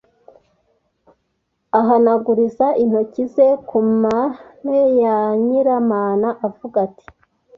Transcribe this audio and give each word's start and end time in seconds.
ahanaguriza 1.79 2.67
intoki 2.83 3.23
ze 3.33 3.47
ku 3.67 3.77
maenre 4.01 4.81
ya 5.01 5.17
Nyiramana 5.45 6.29
avuga 6.47 6.77
ati: 6.87 7.05